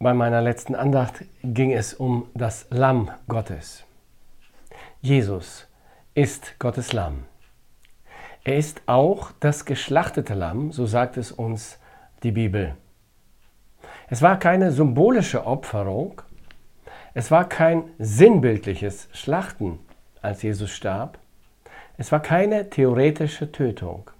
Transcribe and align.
Bei 0.00 0.14
meiner 0.14 0.40
letzten 0.40 0.76
Andacht 0.76 1.24
ging 1.42 1.72
es 1.72 1.92
um 1.92 2.28
das 2.32 2.68
Lamm 2.70 3.10
Gottes. 3.26 3.82
Jesus 5.00 5.66
ist 6.14 6.56
Gottes 6.60 6.92
Lamm. 6.92 7.24
Er 8.44 8.58
ist 8.58 8.80
auch 8.86 9.32
das 9.40 9.64
geschlachtete 9.64 10.34
Lamm, 10.34 10.70
so 10.70 10.86
sagt 10.86 11.16
es 11.16 11.32
uns 11.32 11.80
die 12.22 12.30
Bibel. 12.30 12.76
Es 14.08 14.22
war 14.22 14.38
keine 14.38 14.70
symbolische 14.70 15.44
Opferung, 15.44 16.22
es 17.12 17.32
war 17.32 17.48
kein 17.48 17.82
sinnbildliches 17.98 19.08
Schlachten, 19.12 19.80
als 20.22 20.42
Jesus 20.42 20.70
starb, 20.70 21.18
es 21.96 22.12
war 22.12 22.20
keine 22.20 22.70
theoretische 22.70 23.50
Tötung. 23.50 24.12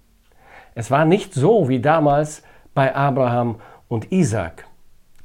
Es 0.75 0.91
war 0.91 1.05
nicht 1.05 1.33
so 1.33 1.69
wie 1.69 1.79
damals 1.79 2.43
bei 2.73 2.93
Abraham 2.93 3.61
und 3.87 4.11
Isaac. 4.11 4.65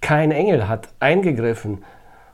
Kein 0.05 0.32
Engel 0.32 0.68
hat 0.68 0.91
eingegriffen 1.01 1.83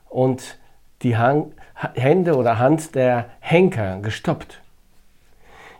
und 0.09 0.59
die 1.03 1.17
Hände 1.17 2.35
oder 2.35 2.59
Hand 2.59 2.97
der 2.97 3.27
Henker 3.39 4.01
gestoppt. 4.01 4.61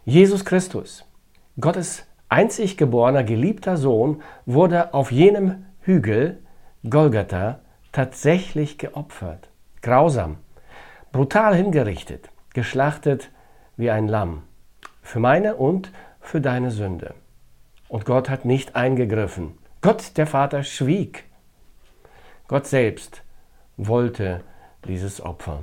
Jesus 0.05 0.45
Christus, 0.45 1.05
Gottes 1.61 2.07
einzig 2.29 2.77
geborener 2.77 3.25
geliebter 3.25 3.77
Sohn, 3.77 4.23
wurde 4.47 4.95
auf 4.95 5.11
jenem 5.11 5.67
Hügel 5.81 6.39
Golgatha 6.89 7.59
tatsächlich 7.91 8.79
geopfert, 8.79 9.49
grausam, 9.83 10.37
brutal 11.11 11.57
hingerichtet, 11.57 12.29
geschlachtet 12.55 13.33
wie 13.77 13.91
ein 13.91 14.07
Lamm, 14.07 14.45
für 15.03 15.19
meine 15.19 15.57
und 15.57 15.91
für 16.21 16.41
deine 16.41 16.71
Sünde. 16.71 17.15
Und 17.89 18.05
Gott 18.05 18.31
hat 18.31 18.45
nicht 18.45 18.77
eingegriffen. 18.77 19.59
Gott, 19.81 20.17
der 20.17 20.29
Vater, 20.29 20.63
schwieg. 20.63 21.25
Gott 22.51 22.67
selbst 22.67 23.23
wollte 23.77 24.41
dieses 24.85 25.21
Opfer. 25.21 25.63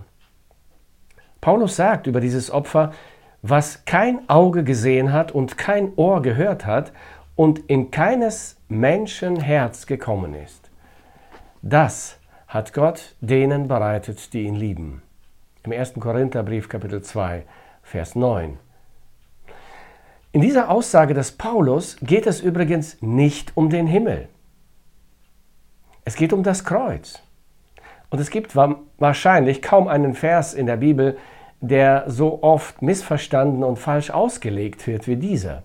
Paulus 1.42 1.75
sagt 1.75 2.08
über 2.08 2.22
dieses 2.22 2.50
Opfer, 2.50 2.94
was 3.42 3.84
kein 3.84 4.30
Auge 4.30 4.64
gesehen 4.64 5.12
hat 5.12 5.34
und 5.34 5.58
kein 5.58 5.92
Ohr 5.97 6.22
gehört 6.22 6.66
hat 6.66 6.94
und 7.36 7.59
in 7.67 7.92
keines 7.92 8.56
Menschen 8.70 9.38
Herz 9.38 9.86
gekommen 9.86 10.34
ist. 10.34 10.72
Das 11.62 12.20
hat 12.47 12.72
Gott 12.72 13.16
denen 13.19 13.67
bereitet, 13.67 14.31
die 14.31 14.44
ihn 14.44 14.56
lieben. 14.56 15.02
Im 15.64 15.73
1. 15.73 15.95
Korintherbrief 15.95 16.69
Kapitel 16.69 17.02
2, 17.02 17.44
Vers 17.84 18.16
9. 18.16 18.58
In 20.31 20.40
dieser 20.40 20.69
Aussage 20.69 21.14
des 21.14 21.34
Paulus 21.34 21.97
geht 22.02 22.28
es 22.28 22.40
übrigens 22.40 23.02
nicht 23.02 23.52
um 23.58 23.69
den 23.69 23.88
Himmel. 23.88 24.30
Es 26.08 26.16
geht 26.16 26.31
um 26.31 26.41
das 26.41 26.63
Kreuz. 26.63 27.22
Und 28.09 28.22
es 28.22 28.30
gibt 28.30 28.55
wahrscheinlich 28.55 29.61
kaum 29.61 29.89
einen 29.89 30.13
Vers 30.13 30.53
in 30.53 30.66
der 30.66 30.77
Bibel, 30.77 31.17
der 31.59 32.05
so 32.08 32.44
oft 32.44 32.81
missverstanden 32.81 33.61
und 33.61 33.77
falsch 33.77 34.09
ausgelegt 34.09 34.88
wird 34.88 35.05
wie 35.08 35.17
dieser. 35.17 35.63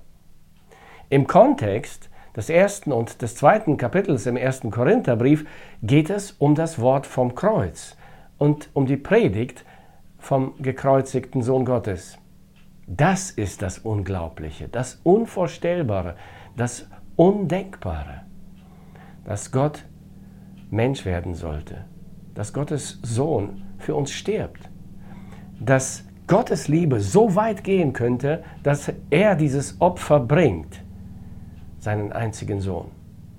Im 1.11 1.29
Kontext 1.29 2.11
des 2.35 2.51
ersten 2.51 2.91
und 2.91 3.23
des 3.23 3.37
zweiten 3.37 3.77
Kapitels 3.77 4.27
im 4.27 4.37
ersten 4.37 4.73
Korintherbrief 4.73 5.47
geht 5.81 6.11
es 6.11 6.33
um 6.33 6.57
das 6.57 6.81
Wort 6.81 7.07
vom 7.07 7.37
Kreuz 7.37 7.97
und 8.37 8.69
um 8.73 8.87
die 8.87 8.97
Predigt 8.97 9.65
vom 10.19 10.55
gekreuzigten 10.61 11.43
Sohn 11.43 11.65
Gottes. 11.65 12.19
Das 12.89 13.31
ist 13.31 13.63
das 13.63 13.79
Unglaubliche, 13.79 14.69
das 14.69 14.99
Unvorstellbare, 15.05 16.17
das 16.57 16.89
Undenkbare, 17.15 18.23
dass 19.25 19.53
Gott 19.53 19.85
Mensch 20.73 21.05
werden 21.05 21.35
sollte, 21.35 21.85
dass 22.35 22.55
Gottes 22.55 22.99
Sohn 23.03 23.63
für 23.77 23.95
uns 23.95 24.11
stirbt, 24.11 24.71
dass 25.61 26.05
Gottes 26.27 26.67
Liebe 26.67 26.99
so 27.01 27.35
weit 27.35 27.63
gehen 27.63 27.93
könnte, 27.93 28.43
dass 28.63 28.91
er 29.11 29.35
dieses 29.35 29.83
Opfer 29.83 30.19
bringt, 30.19 30.83
seinen 31.79 32.11
einzigen 32.11 32.63
Sohn. 32.63 32.91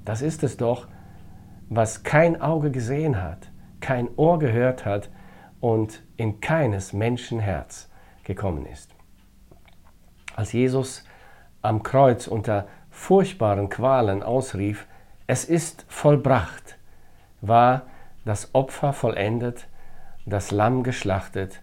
Das 0.06 0.22
ist 0.22 0.44
es 0.44 0.58
doch, 0.58 0.88
was 1.70 2.04
kein 2.04 2.40
Auge 2.40 2.70
gesehen 2.70 3.20
hat, 3.20 3.50
kein 3.80 4.10
Ohr 4.16 4.38
gehört 4.38 4.86
hat 4.86 5.10
und 5.60 6.04
in 6.18 6.40
keines 6.40 6.94
Menschen 6.94 7.40
Herz 7.40 7.90
gekommen 8.24 8.68
ist. 8.68 8.94
Als 10.36 10.52
Jesus 10.52 11.04
am 11.64 11.82
Kreuz 11.82 12.28
unter 12.28 12.68
furchtbaren 12.92 13.70
Qualen 13.70 14.22
ausrief, 14.22 14.86
es 15.26 15.46
ist 15.46 15.86
vollbracht, 15.88 16.78
war 17.44 17.84
das 18.26 18.56
Opfer 18.56 18.94
vollendet, 18.94 19.68
das 20.26 20.52
Lamm 20.52 20.84
geschlachtet, 20.84 21.62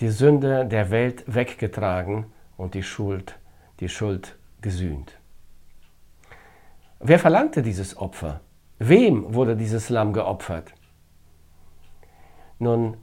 die 0.00 0.10
Sünde 0.10 0.66
der 0.66 0.90
Welt 0.90 1.24
weggetragen 1.26 2.26
und 2.56 2.74
die 2.74 2.82
Schuld, 2.82 3.38
die 3.80 3.88
Schuld 3.88 4.36
gesühnt. 4.60 5.18
Wer 7.00 7.18
verlangte 7.18 7.62
dieses 7.62 7.96
Opfer? 7.96 8.40
Wem 8.78 9.34
wurde 9.34 9.56
dieses 9.56 9.88
Lamm 9.88 10.12
geopfert? 10.12 10.74
Nun, 12.58 12.98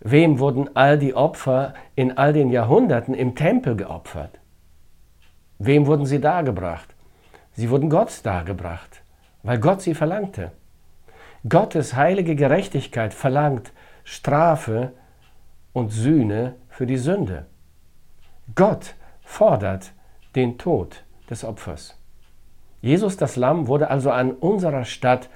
wem 0.00 0.38
wurden 0.38 0.76
all 0.76 0.98
die 0.98 1.14
Opfer 1.14 1.72
in 1.94 2.18
all 2.18 2.32
den 2.32 2.50
Jahrhunderten 2.50 3.14
im 3.14 3.34
Tempel 3.34 3.74
geopfert? 3.74 4.38
Wem 5.58 5.86
wurden 5.86 6.04
sie 6.04 6.20
dargebracht? 6.20 6.94
Sie 7.52 7.70
wurden 7.70 7.88
Gott 7.88 8.20
dargebracht, 8.24 9.02
weil 9.42 9.58
Gott 9.58 9.80
sie 9.80 9.94
verlangte. 9.94 10.52
Gottes 11.46 11.94
heilige 11.94 12.34
Gerechtigkeit 12.34 13.14
verlangt 13.14 13.72
Strafe 14.04 14.92
und 15.72 15.90
Sühne 15.90 16.56
für 16.68 16.86
die 16.86 16.96
Sünde. 16.96 17.46
Gott 18.54 18.94
fordert 19.22 19.92
den 20.34 20.58
Tod 20.58 21.04
des 21.28 21.44
Opfers. 21.44 21.96
Jesus 22.80 23.16
das 23.16 23.36
Lamm 23.36 23.66
wurde 23.66 23.90
also 23.90 24.10
an 24.10 24.32
unserer 24.32 24.84
Stadt 24.84 25.28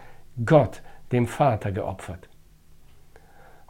Gott, 0.45 0.83
dem 1.13 1.27
Vater, 1.27 1.73
geopfert. 1.73 2.29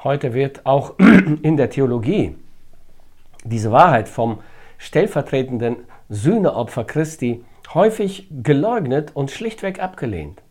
Heute 0.03 0.33
wird 0.33 0.65
auch 0.65 0.99
in 1.43 1.57
der 1.57 1.71
Theologie 1.71 2.37
diese 3.45 3.73
Wahrheit 3.73 4.09
vom 4.09 4.41
stellvertretenden 4.79 5.77
Sühneopfer 6.09 6.85
Christi 6.85 7.45
häufig 7.75 8.29
geleugnet 8.43 9.15
und 9.15 9.31
schlichtweg 9.31 9.83
abgelehnt. 9.83 10.43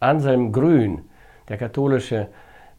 Anselm 0.00 0.52
Grün, 0.52 1.02
der 1.48 1.56
katholische 1.56 2.28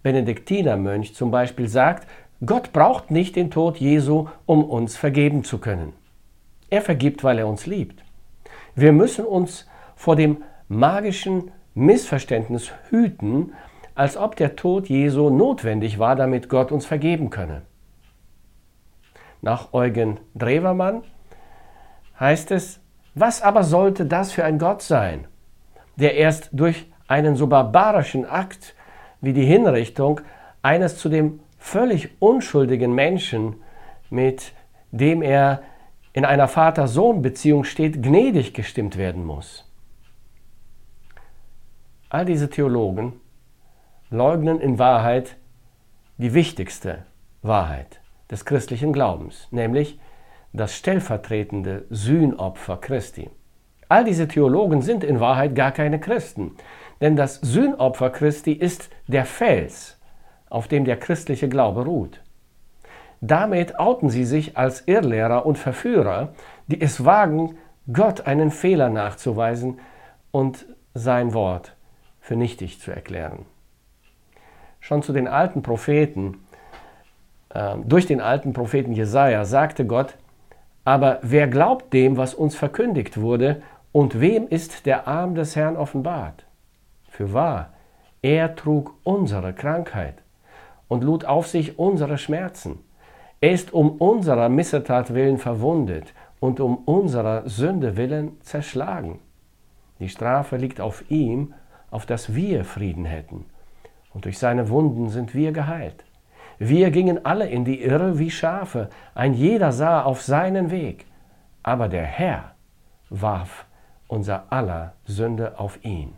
Benediktinermönch 0.04 1.16
zum 1.16 1.32
Beispiel, 1.32 1.68
sagt, 1.68 2.08
Gott 2.46 2.72
braucht 2.72 3.12
nicht 3.12 3.36
den 3.36 3.52
Tod 3.52 3.78
Jesu, 3.78 4.28
um 4.46 4.64
uns 4.64 4.96
vergeben 4.96 5.44
zu 5.44 5.58
können. 5.58 5.94
Er 6.70 6.82
vergibt, 6.82 7.24
weil 7.24 7.40
er 7.40 7.48
uns 7.48 7.66
liebt. 7.66 8.04
Wir 8.76 8.94
müssen 8.94 9.26
uns 9.26 9.68
vor 9.96 10.16
dem 10.16 10.44
magischen 10.70 11.52
Missverständnis 11.74 12.72
hüten, 12.90 13.54
als 13.96 14.16
ob 14.16 14.38
der 14.38 14.56
Tod 14.56 14.88
Jesu 14.88 15.30
notwendig 15.30 16.00
war, 16.00 16.16
damit 16.16 16.48
Gott 16.48 16.72
uns 16.72 16.86
vergeben 16.86 17.30
könne. 17.30 17.64
Nach 19.42 19.74
Eugen 19.74 20.20
Drewermann 20.36 21.04
heißt 22.20 22.52
es, 22.52 22.80
was 23.16 23.42
aber 23.42 23.64
sollte 23.64 24.06
das 24.06 24.32
für 24.32 24.46
ein 24.46 24.60
Gott 24.60 24.82
sein, 24.82 25.28
der 25.98 26.16
erst 26.16 26.50
durch 26.54 26.86
einen 27.10 27.36
so 27.36 27.48
barbarischen 27.48 28.26
Akt 28.26 28.76
wie 29.20 29.34
die 29.34 29.46
Hinrichtung 29.46 30.22
eines 30.62 30.98
zu 30.98 31.10
dem 31.10 31.42
völlig 31.58 32.10
unschuldigen 32.22 32.94
Menschen, 32.94 33.56
mit 34.10 34.54
dem 34.92 35.22
er 35.22 35.64
in 36.14 36.24
einer 36.24 36.48
Vater-Sohn-Beziehung 36.48 37.64
steht, 37.64 38.02
gnädig 38.02 38.54
gestimmt 38.54 38.98
werden 38.98 39.26
muss. 39.26 39.70
All 42.10 42.26
diese 42.26 42.50
Theologen 42.50 43.20
leugnen 44.10 44.60
in 44.60 44.80
Wahrheit 44.80 45.36
die 46.18 46.34
wichtigste 46.34 47.06
Wahrheit 47.42 48.02
des 48.30 48.46
christlichen 48.46 48.94
Glaubens, 48.94 49.48
nämlich 49.52 50.00
das 50.54 50.76
stellvertretende 50.76 51.86
Sühnopfer 51.90 52.78
Christi. 52.78 53.30
All 53.90 54.04
diese 54.04 54.28
Theologen 54.28 54.84
sind 54.84 55.04
in 55.04 55.20
Wahrheit 55.20 55.56
gar 55.56 55.72
keine 55.72 56.00
Christen, 56.00 56.56
denn 57.02 57.16
das 57.16 57.42
Sühnopfer 57.42 58.12
Christi 58.12 58.54
ist 58.54 58.90
der 59.08 59.26
Fels, 59.26 59.98
auf 60.48 60.68
dem 60.68 60.86
der 60.86 60.98
christliche 60.98 61.50
Glaube 61.50 61.86
ruht. 61.86 62.22
Damit 63.20 63.80
outen 63.80 64.10
sie 64.10 64.26
sich 64.26 64.58
als 64.58 64.88
Irrlehrer 64.88 65.46
und 65.46 65.58
Verführer, 65.58 66.34
die 66.68 66.80
es 66.80 67.04
wagen, 67.04 67.58
Gott 67.92 68.28
einen 68.28 68.52
Fehler 68.52 68.90
nachzuweisen 68.90 69.80
und 70.32 70.68
sein 70.94 71.34
Wort 71.34 71.76
für 72.22 72.36
nichtig 72.36 72.80
zu 72.80 72.92
erklären. 72.92 73.46
Schon 74.80 75.02
zu 75.02 75.14
den 75.14 75.28
alten 75.28 75.64
Propheten, 75.64 76.46
äh, 77.50 77.76
durch 77.84 78.06
den 78.06 78.22
alten 78.22 78.54
Propheten 78.54 78.94
Jesaja 78.94 79.46
sagte 79.46 79.86
Gott: 79.86 80.16
Aber 80.86 81.18
wer 81.24 81.48
glaubt 81.48 81.92
dem, 81.94 82.18
was 82.18 82.36
uns 82.36 82.56
verkündigt 82.56 83.20
wurde, 83.20 83.64
und 83.92 84.20
wem 84.20 84.48
ist 84.48 84.86
der 84.86 85.08
Arm 85.08 85.36
des 85.36 85.56
Herrn 85.56 85.78
offenbart? 85.78 86.46
Für 87.10 87.34
wahr, 87.34 87.74
Er 88.22 88.56
trug 88.56 88.96
unsere 89.04 89.54
Krankheit 89.54 90.16
und 90.90 91.04
lud 91.06 91.24
auf 91.24 91.48
sich 91.48 91.80
unsere 91.80 92.18
Schmerzen. 92.18 92.80
Er 93.40 93.52
ist 93.52 93.72
um 93.72 93.92
unserer 93.92 94.50
Missetat 94.50 95.14
willen 95.14 95.38
verwundet 95.38 96.14
und 96.42 96.60
um 96.60 96.76
unserer 96.80 97.48
Sünde 97.48 97.96
willen 97.96 98.42
zerschlagen. 98.42 99.20
Die 100.00 100.10
Strafe 100.10 100.58
liegt 100.58 100.82
auf 100.82 101.10
ihm, 101.10 101.54
auf 101.92 102.06
dass 102.06 102.36
wir 102.36 102.66
Frieden 102.66 103.06
hätten. 103.06 103.46
Und 104.14 104.26
durch 104.26 104.38
seine 104.38 104.70
Wunden 104.70 105.10
sind 105.10 105.34
wir 105.34 105.54
geheilt. 105.54 106.04
Wir 106.58 106.92
gingen 106.92 107.26
alle 107.26 107.48
in 107.48 107.64
die 107.64 107.82
Irre 107.82 108.20
wie 108.20 108.32
Schafe, 108.32 108.90
ein 109.16 109.34
jeder 109.34 109.72
sah 109.72 110.04
auf 110.04 110.22
seinen 110.22 110.72
Weg. 110.72 111.06
Aber 111.64 111.88
der 111.88 112.04
Herr 112.04 112.56
warf 113.10 113.66
unser 114.10 114.52
aller 114.52 114.94
Sünde 115.06 115.58
auf 115.58 115.86
ihn. 115.86 116.18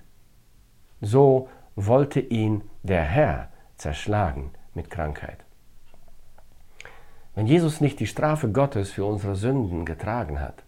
So 1.02 1.50
wollte 1.76 2.20
ihn 2.20 2.64
der 2.82 3.04
Herr 3.04 3.50
zerschlagen 3.78 4.52
mit 4.74 4.90
Krankheit. 4.90 5.38
Wenn 7.36 7.46
Jesus 7.46 7.82
nicht 7.82 8.00
die 8.00 8.08
Strafe 8.08 8.50
Gottes 8.50 8.92
für 8.92 9.06
unsere 9.06 9.36
Sünden 9.36 9.86
getragen 9.86 10.40
hat, 10.40 10.64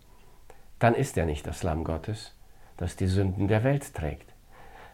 dann 0.79 0.93
ist 0.93 1.17
er 1.17 1.25
nicht 1.25 1.47
das 1.47 1.63
Lamm 1.63 1.83
Gottes, 1.83 2.35
das 2.77 2.95
die 2.95 3.07
Sünden 3.07 3.47
der 3.47 3.63
Welt 3.63 3.93
trägt. 3.93 4.33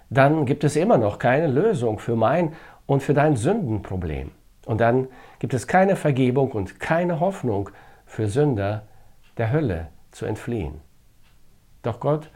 Dann 0.10 0.46
gibt 0.46 0.64
es 0.64 0.76
immer 0.76 0.98
noch 0.98 1.20
keine 1.20 1.48
Lösung 1.48 2.00
für 2.00 2.16
mein 2.16 2.54
und 2.86 3.04
für 3.04 3.14
dein 3.14 3.36
Sündenproblem. 3.36 4.32
Und 4.66 4.82
dann 4.82 5.08
gibt 5.40 5.54
es 5.54 5.68
keine 5.68 5.96
Vergebung 5.96 6.52
und 6.52 6.80
keine 6.80 7.20
Hoffnung 7.20 7.70
für 8.06 8.28
Sünder, 8.28 8.84
der 9.38 9.52
Hölle 9.52 9.88
zu 10.12 10.26
entfliehen. 10.26 10.82
Doch 11.82 12.00
Gott 12.00 12.30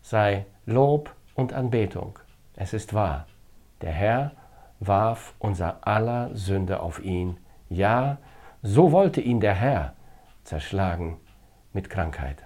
sei 0.00 0.46
Lob 0.66 1.14
und 1.34 1.52
Anbetung. 1.52 2.18
Es 2.56 2.72
ist 2.72 2.94
wahr. 2.94 3.26
Der 3.80 3.92
Herr 3.92 4.32
warf 4.80 5.34
unser 5.38 5.86
aller 5.86 6.34
Sünde 6.34 6.80
auf 6.80 7.02
ihn. 7.02 7.38
Ja, 7.68 8.18
so 8.62 8.92
wollte 8.92 9.20
ihn 9.20 9.40
der 9.40 9.54
Herr 9.54 9.94
zerschlagen 10.44 11.18
mit 11.72 11.88
Krankheit. 11.88 12.44